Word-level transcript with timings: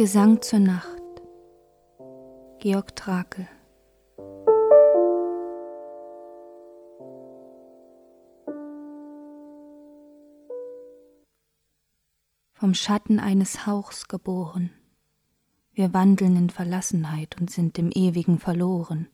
Gesang 0.00 0.40
zur 0.40 0.60
Nacht 0.60 1.02
Georg 2.58 2.96
Trakel 2.96 3.46
Vom 12.54 12.72
Schatten 12.72 13.20
eines 13.20 13.66
Hauchs 13.66 14.08
geboren, 14.08 14.70
wir 15.74 15.92
wandeln 15.92 16.34
in 16.34 16.48
Verlassenheit 16.48 17.38
und 17.38 17.50
sind 17.50 17.76
im 17.78 17.90
Ewigen 17.90 18.38
verloren, 18.38 19.06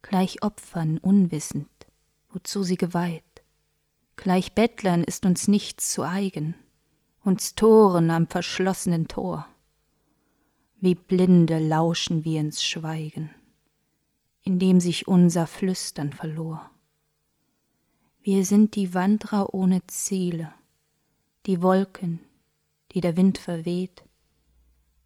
gleich 0.00 0.44
Opfern 0.44 0.98
unwissend, 0.98 1.88
wozu 2.28 2.62
sie 2.62 2.76
geweiht. 2.76 3.24
Gleich 4.14 4.54
Bettlern 4.54 5.02
ist 5.02 5.26
uns 5.26 5.48
nichts 5.48 5.90
zu 5.90 6.04
eigen, 6.04 6.54
uns 7.24 7.56
Toren 7.56 8.12
am 8.12 8.28
verschlossenen 8.28 9.08
Tor. 9.08 9.48
Wie 10.82 10.94
Blinde 10.94 11.58
lauschen 11.58 12.24
wir 12.24 12.40
ins 12.40 12.64
Schweigen, 12.64 13.28
in 14.42 14.58
dem 14.58 14.80
sich 14.80 15.06
unser 15.06 15.46
Flüstern 15.46 16.14
verlor. 16.14 16.70
Wir 18.22 18.46
sind 18.46 18.76
die 18.76 18.94
Wandrer 18.94 19.52
ohne 19.52 19.86
Ziele, 19.88 20.54
die 21.44 21.60
Wolken, 21.60 22.20
die 22.92 23.02
der 23.02 23.18
Wind 23.18 23.36
verweht, 23.36 24.04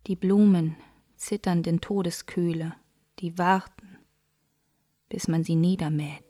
die 0.06 0.14
Blumen 0.14 0.76
zitternd 1.16 1.66
in 1.66 1.80
Todeskühle, 1.80 2.76
die 3.18 3.36
warten, 3.36 3.98
bis 5.08 5.26
man 5.26 5.42
sie 5.42 5.56
niedermäht. 5.56 6.23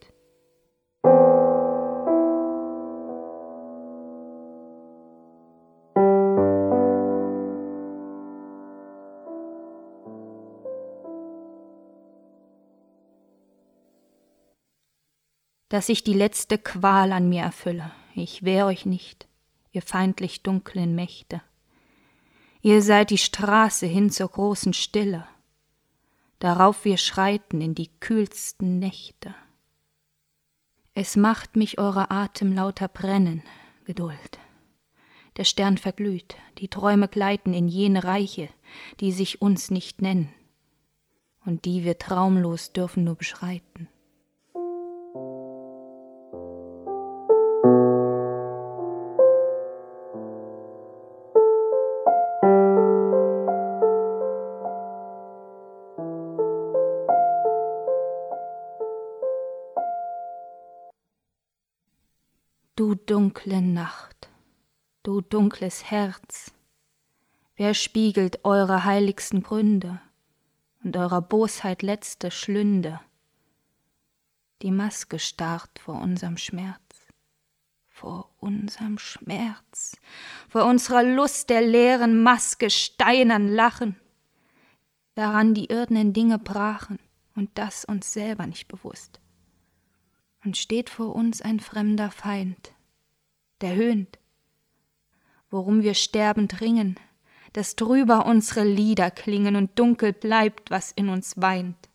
Dass 15.75 15.89
ich 15.89 16.05
die 16.05 16.15
letzte 16.15 16.57
Qual 16.57 17.11
an 17.11 17.29
mir 17.29 17.43
erfülle. 17.43 17.91
Ich 18.15 18.45
wehr 18.45 18.67
euch 18.67 18.87
nicht, 18.87 19.27
ihr 19.73 19.83
feindlich 19.83 20.45
dunklen 20.45 20.95
Mächte. 20.95 21.43
Ihr 22.63 22.81
seid 22.81 23.11
die 23.11 23.19
Straße 23.19 23.85
hin 23.85 24.09
zur 24.09 24.29
großen 24.29 24.73
Stille, 24.73 25.27
darauf 26.39 26.85
wir 26.85 26.97
schreiten 26.97 27.61
in 27.61 27.75
die 27.75 27.91
kühlsten 27.99 28.79
Nächte. 28.79 29.35
Es 30.95 31.17
macht 31.17 31.57
mich 31.57 31.77
eure 31.81 32.09
Atem 32.13 32.55
lauter 32.55 32.87
brennen, 32.87 33.43
Geduld. 33.85 34.39
Der 35.39 35.45
Stern 35.45 35.77
verglüht, 35.77 36.37
die 36.59 36.69
Träume 36.69 37.09
gleiten 37.09 37.53
in 37.53 37.67
jene 37.67 38.05
Reiche, 38.05 38.49
die 39.01 39.11
sich 39.11 39.43
uns 39.43 39.73
nicht 39.73 40.01
nennen 40.01 40.33
und 41.45 41.65
die 41.65 41.83
wir 41.83 41.99
traumlos 41.99 42.73
dürfen 42.73 43.03
nur 43.03 43.17
beschreiten. 43.17 43.89
Dunkle 63.07 63.61
Nacht, 63.61 64.29
du 65.03 65.21
dunkles 65.21 65.91
Herz, 65.91 66.53
wer 67.57 67.75
spiegelt 67.75 68.45
eure 68.45 68.85
heiligsten 68.85 69.43
Gründe 69.43 70.01
und 70.83 70.97
eurer 70.97 71.21
Bosheit 71.21 71.83
letzte 71.83 72.31
Schlünde? 72.31 73.01
Die 74.63 74.71
Maske 74.71 75.19
starrt 75.19 75.79
vor 75.79 76.01
unserem 76.01 76.37
Schmerz, 76.37 77.09
vor 77.89 78.31
unserem 78.39 78.99
Schmerz, 78.99 79.97
vor 80.49 80.65
unserer 80.65 81.03
Lust 81.03 81.51
der 81.51 81.61
leeren 81.61 82.23
Maske 82.23 82.71
steinern 82.71 83.49
Lachen, 83.49 84.01
daran 85.15 85.55
die 85.55 85.67
irdenen 85.67 86.13
Dinge 86.13 86.39
brachen 86.39 86.99
und 87.35 87.51
das 87.55 87.85
uns 87.85 88.13
selber 88.13 88.47
nicht 88.47 88.69
bewusst 88.69 89.21
und 90.45 90.57
steht 90.57 90.91
vor 90.91 91.15
uns 91.15 91.41
ein 91.43 91.59
fremder 91.61 92.11
Feind, 92.11 92.74
der 93.61 93.75
höhnt, 93.75 94.19
worum 95.51 95.83
wir 95.83 95.95
sterbend 95.95 96.61
ringen, 96.61 96.97
dass 97.53 97.77
drüber 97.77 98.27
unsere 98.27 98.65
Lieder 98.65 99.11
klingen 99.11 99.57
und 99.57 99.79
dunkel 99.79 100.13
bleibt, 100.13 100.71
was 100.71 100.93
in 100.93 101.09
uns 101.09 101.41
weint. 101.41 101.89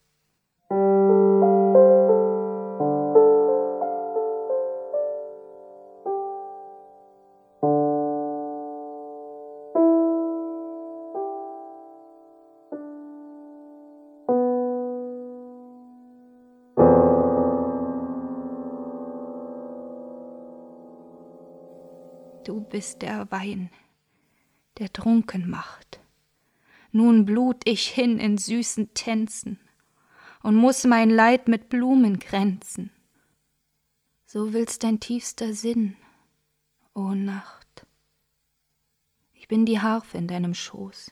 Bist 22.70 23.02
der 23.02 23.32
Wein, 23.32 23.70
der 24.78 24.92
trunken 24.92 25.50
macht. 25.50 26.00
Nun 26.92 27.26
blut 27.26 27.62
ich 27.66 27.88
hin 27.88 28.20
in 28.20 28.38
süßen 28.38 28.94
Tänzen 28.94 29.60
und 30.42 30.56
muss 30.56 30.86
mein 30.86 31.10
Leid 31.10 31.48
mit 31.48 31.70
Blumen 31.70 32.20
kränzen. 32.20 32.92
So 34.26 34.54
will's 34.54 34.80
dein 34.80 35.00
tiefster 35.00 35.54
Sinn, 35.54 35.98
o 36.94 37.14
Nacht. 37.14 37.86
Ich 39.34 39.48
bin 39.48 39.66
die 39.66 39.80
Harfe 39.80 40.18
in 40.18 40.28
deinem 40.28 40.54
Schoß. 40.54 41.12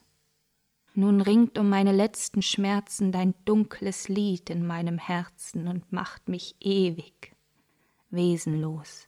Nun 0.94 1.22
ringt 1.22 1.57
um 1.59 1.69
meine 1.69 1.91
letzten 1.91 2.41
Schmerzen 2.41 3.12
dein 3.12 3.35
dunkles 3.45 4.07
Lied 4.07 4.50
in 4.50 4.66
meinem 4.66 4.97
Herzen 4.97 5.68
und 5.68 5.91
macht 5.91 6.28
mich 6.28 6.56
ewig 6.59 7.35
wesenlos. 8.09 9.06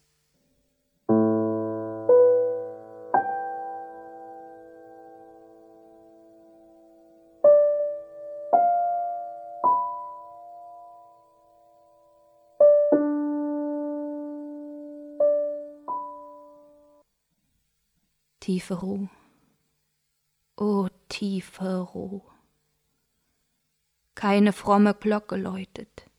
Tiefe 18.39 18.75
Ruhe. 18.75 19.09
O 20.55 20.87
tiefe 21.09 21.79
Ruhe. 21.79 22.21
Keine 24.15 24.53
fromme 24.53 24.93
Glocke 24.93 25.35
läutet, 25.35 26.09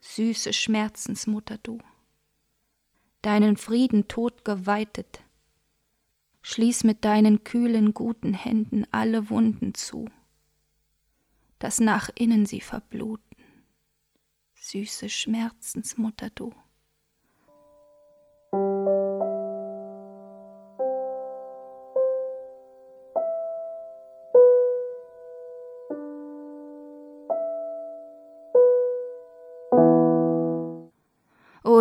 süße 0.00 0.52
Schmerzensmutter 0.52 1.58
du, 1.58 1.78
deinen 3.22 3.56
Frieden 3.56 4.08
tot 4.08 4.44
geweitet, 4.44 5.22
schließ 6.42 6.84
mit 6.84 7.04
deinen 7.04 7.44
kühlen 7.44 7.94
guten 7.94 8.34
Händen 8.34 8.86
alle 8.90 9.30
Wunden 9.30 9.74
zu, 9.74 10.10
dass 11.58 11.80
nach 11.80 12.10
innen 12.14 12.44
sie 12.44 12.60
verbluten, 12.60 13.36
süße 14.54 15.08
Schmerzensmutter 15.08 16.28
du. 16.30 16.54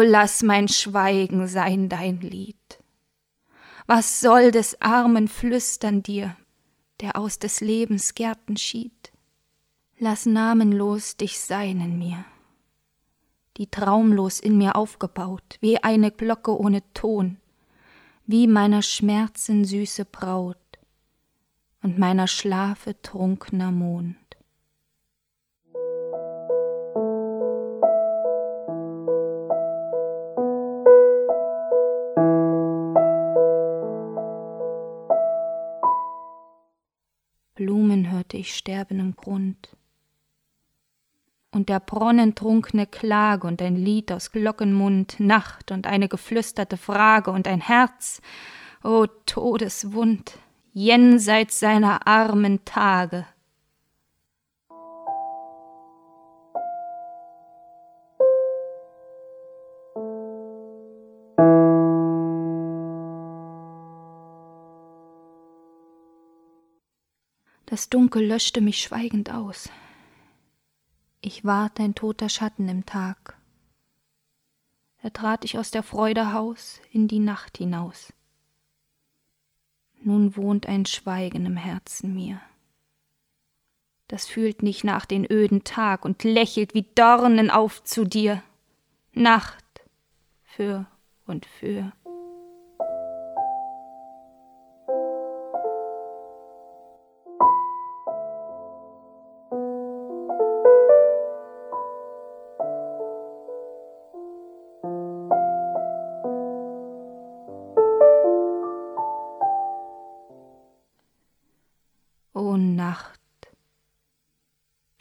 Lass 0.03 0.43
mein 0.43 0.67
Schweigen 0.67 1.47
sein 1.47 1.89
dein 1.89 2.21
Lied. 2.21 2.57
Was 3.85 4.19
soll 4.19 4.51
des 4.51 4.81
armen 4.81 5.27
Flüstern 5.27 6.03
dir, 6.03 6.37
der 7.01 7.17
aus 7.17 7.39
des 7.39 7.59
Lebens 7.59 8.13
Gärten 8.13 8.55
schied? 8.55 9.11
Lass 9.97 10.25
namenlos 10.25 11.17
dich 11.17 11.39
sein 11.39 11.81
in 11.81 11.99
mir, 11.99 12.25
die 13.57 13.67
traumlos 13.67 14.39
in 14.39 14.57
mir 14.57 14.75
aufgebaut, 14.75 15.57
wie 15.61 15.77
eine 15.83 16.11
Glocke 16.11 16.57
ohne 16.57 16.81
Ton, 16.93 17.37
wie 18.25 18.47
meiner 18.47 18.81
Schmerzen 18.81 19.65
süße 19.65 20.05
Braut 20.05 20.57
und 21.81 21.99
meiner 21.99 22.27
Schlafe 22.27 22.99
trunkner 23.01 23.71
Mond. 23.71 24.15
Hörte 38.23 38.37
ich 38.37 38.55
sterben 38.55 39.01
im 39.01 39.17
Grund. 39.17 39.75
Und 41.51 41.67
der 41.67 41.81
bronnentrunkne 41.81 42.87
Klage 42.87 43.45
und 43.45 43.61
ein 43.61 43.75
Lied 43.75 44.13
aus 44.13 44.31
Glockenmund, 44.31 45.19
Nacht 45.19 45.71
und 45.71 45.87
eine 45.87 46.07
geflüsterte 46.07 46.77
Frage 46.77 47.31
und 47.31 47.49
ein 47.49 47.59
Herz, 47.59 48.21
o 48.81 49.01
oh, 49.01 49.07
Todeswund, 49.25 50.37
jenseits 50.71 51.59
seiner 51.59 52.07
armen 52.07 52.63
Tage. 52.63 53.25
Das 67.73 67.89
Dunkel 67.89 68.27
löschte 68.27 68.61
mich 68.61 68.83
schweigend 68.83 69.31
aus. 69.31 69.67
Ich 71.21 71.43
ward 71.43 71.79
ein 71.79 71.95
toter 71.95 72.29
Schatten 72.29 72.69
im 72.69 72.85
Tag. 72.85 73.35
Da 75.01 75.09
trat 75.09 75.43
ich 75.43 75.57
aus 75.57 75.71
der 75.71 75.81
Freude 75.81 76.33
Haus 76.33 76.79
in 76.91 77.07
die 77.07 77.17
Nacht 77.17 77.57
hinaus. 77.57 78.13
Nun 80.03 80.37
wohnt 80.37 80.67
ein 80.67 80.85
Schweigen 80.85 81.47
im 81.47 81.57
Herzen 81.57 82.13
mir. 82.13 82.39
Das 84.07 84.27
fühlt 84.27 84.61
nicht 84.61 84.83
nach 84.83 85.07
den 85.07 85.25
öden 85.25 85.63
Tag 85.63 86.05
und 86.05 86.23
lächelt 86.23 86.75
wie 86.75 86.85
Dornen 86.93 87.49
auf 87.49 87.83
zu 87.83 88.05
dir. 88.05 88.43
Nacht 89.13 89.65
für 90.43 90.85
und 91.25 91.47
für. 91.47 91.91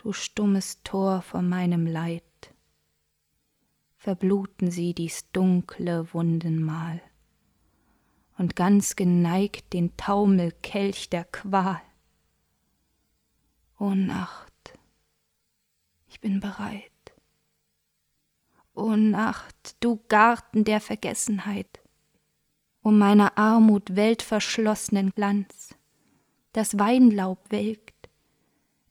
Du 0.02 0.12
stummes 0.12 0.82
Tor 0.82 1.22
vor 1.22 1.43
meinem 1.43 1.87
Leid, 1.87 2.25
verbluten 3.96 4.69
sie 4.70 4.94
dies 4.94 5.31
dunkle 5.31 6.12
Wundenmal. 6.12 7.00
Und 8.37 8.56
ganz 8.56 8.96
geneigt 8.96 9.72
den 9.72 9.96
Taumelkelch 9.96 11.08
der 11.10 11.25
Qual. 11.25 11.81
O 13.78 13.94
Nacht, 13.94 14.76
ich 16.08 16.20
bin 16.20 16.40
bereit. 16.40 16.90
O 18.75 18.96
Nacht, 18.96 19.76
du 19.78 20.02
Garten 20.08 20.64
der 20.64 20.81
Vergessenheit, 20.81 21.81
um 22.81 22.98
meiner 22.98 23.38
Armut 23.38 23.94
weltverschlossenen 23.94 25.10
Glanz. 25.10 25.76
Das 26.52 26.76
Weinlaub 26.78 27.38
welkt, 27.50 27.91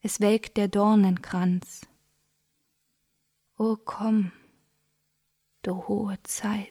es 0.02 0.20
welkt 0.20 0.58
der 0.58 0.68
Dornenkranz. 0.68 1.82
O 3.58 3.78
komm, 3.78 4.32
du 5.62 5.88
hohe 5.88 6.18
Zeit. 6.24 6.71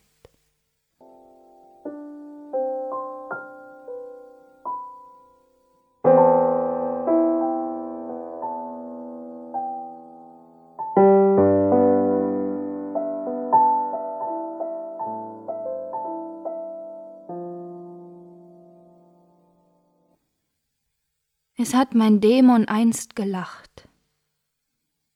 Es 21.71 21.77
hat 21.77 21.95
mein 21.95 22.21
Dämon 22.21 22.67
einst 22.67 23.15
gelacht. 23.15 23.87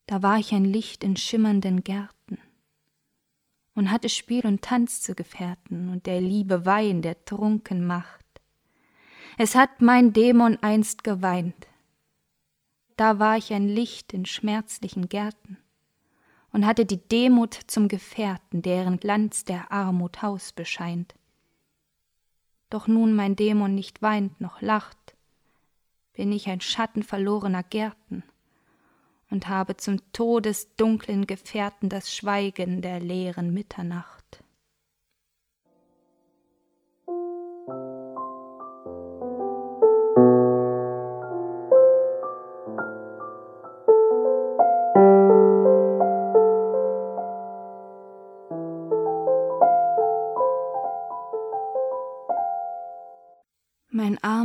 Da 0.06 0.22
war 0.22 0.38
ich 0.38 0.52
ein 0.52 0.64
Licht 0.64 1.02
in 1.02 1.16
schimmernden 1.16 1.82
Gärten 1.82 2.38
und 3.74 3.90
hatte 3.90 4.08
Spiel 4.08 4.46
und 4.46 4.62
Tanz 4.62 5.02
zu 5.02 5.16
Gefährten 5.16 5.88
und 5.88 6.06
der 6.06 6.20
Liebe 6.20 6.64
Wein, 6.64 7.02
der 7.02 7.24
trunken 7.24 7.84
macht. 7.84 8.24
Es 9.36 9.56
hat 9.56 9.82
mein 9.82 10.12
Dämon 10.12 10.56
einst 10.62 11.02
geweint. 11.02 11.66
Da 12.96 13.18
war 13.18 13.36
ich 13.36 13.52
ein 13.52 13.66
Licht 13.68 14.12
in 14.12 14.24
schmerzlichen 14.24 15.08
Gärten 15.08 15.58
und 16.52 16.66
hatte 16.66 16.86
die 16.86 17.02
Demut 17.08 17.58
zum 17.66 17.88
Gefährten, 17.88 18.62
deren 18.62 18.98
Glanz 18.98 19.44
der 19.44 19.72
Armut 19.72 20.22
Haus 20.22 20.52
bescheint. 20.52 21.16
Doch 22.70 22.86
nun 22.86 23.12
mein 23.12 23.34
Dämon 23.34 23.74
nicht 23.74 24.02
weint 24.02 24.40
noch 24.40 24.60
lacht, 24.60 25.03
bin 26.14 26.32
ich 26.32 26.48
ein 26.48 26.60
Schatten 26.60 27.02
verlorener 27.02 27.62
Gärten 27.62 28.22
und 29.30 29.48
habe 29.48 29.76
zum 29.76 30.00
todesdunklen 30.12 31.26
Gefährten 31.26 31.88
das 31.88 32.14
Schweigen 32.14 32.82
der 32.82 33.00
leeren 33.00 33.52
Mitternacht. 33.52 34.23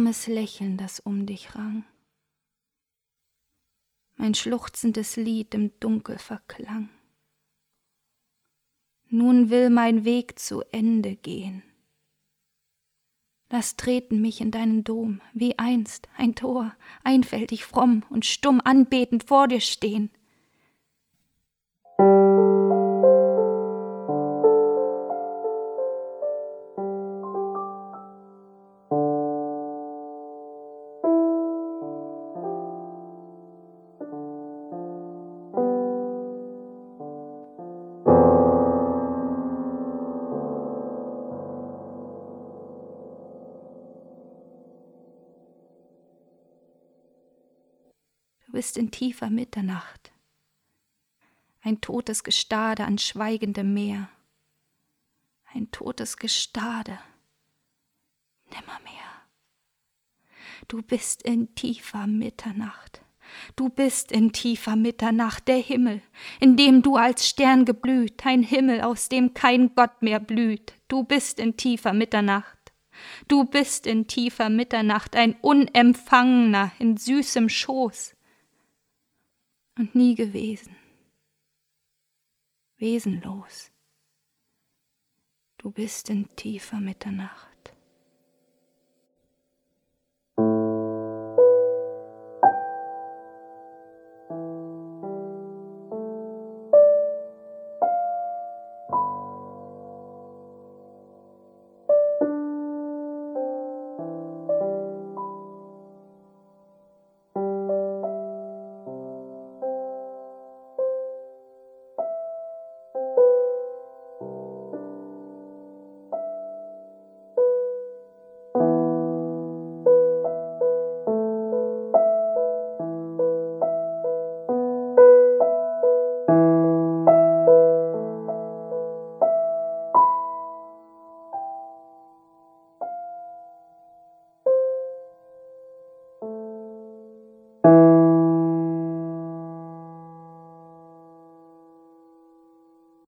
Mein 0.10 0.16
armes 0.16 0.26
Lächeln, 0.26 0.78
das 0.78 1.00
um 1.00 1.28
dich 1.28 1.54
rang, 1.54 1.86
mein 4.16 4.34
schluchzendes 4.34 5.18
Lied 5.18 5.54
im 5.54 5.72
Dunkel 5.80 6.18
verklang. 6.18 6.90
Nun 9.10 9.52
will 9.52 9.70
mein 9.70 10.06
Weg 10.06 10.40
zu 10.40 10.64
Ende 10.72 11.16
gehen. 11.16 11.62
Lass 13.52 13.76
treten 13.76 14.20
mich 14.20 14.42
in 14.42 14.50
deinen 14.50 14.84
Dom, 14.84 15.22
wie 15.34 15.60
einst 15.60 16.10
ein 16.18 16.34
Tor, 16.34 16.75
einfältig 17.04 17.63
fromm 17.66 18.04
und 18.10 18.25
stumm 18.25 18.62
anbetend 18.63 19.25
vor 19.25 19.48
dir 19.48 19.62
stehen. 19.62 20.10
Du 48.50 48.53
bist 48.53 48.79
in 48.79 48.89
tiefer 48.89 49.29
Mitternacht, 49.29 50.12
ein 51.62 51.82
totes 51.82 52.24
Gestade 52.24 52.84
an 52.84 52.98
schweigendem 52.98 53.75
Meer, 53.75 54.10
ein 55.53 55.70
totes 55.70 56.18
Gestade, 56.18 56.98
nimmermehr. 58.50 59.06
Du 60.68 60.82
bist 60.82 61.22
in 61.22 61.53
tiefer 61.53 62.08
Mitternacht, 62.08 63.01
du 63.56 63.70
bist 63.70 64.12
in 64.12 64.34
tiefer 64.34 64.75
Mitternacht 64.75 65.48
der 65.48 65.60
Himmel, 65.60 66.01
in 66.39 66.58
dem 66.58 66.82
du 66.82 66.96
als 66.96 67.27
Stern 67.27 67.65
geblüht, 67.65 68.25
ein 68.25 68.41
Himmel, 68.41 68.82
aus 68.82 69.10
dem 69.10 69.36
kein 69.36 69.75
Gott 69.75 70.01
mehr 70.01 70.20
blüht, 70.20 70.74
du 70.88 71.03
bist 71.03 71.39
in 71.39 71.56
tiefer 71.56 71.94
Mitternacht. 71.94 72.58
Du 73.27 73.46
bist 73.46 73.86
in 73.86 74.08
tiefer 74.08 74.50
Mitternacht 74.50 75.15
ein 75.15 75.36
Unempfangener 75.39 76.72
in 76.79 76.98
süßem 76.98 77.48
Schoß, 77.48 78.15
und 79.79 79.95
nie 79.95 80.13
gewesen, 80.13 80.75
wesenlos. 82.77 83.71
Du 85.57 85.71
bist 85.71 86.09
in 86.09 86.27
tiefer 86.36 86.81
Mitternacht. 86.81 87.49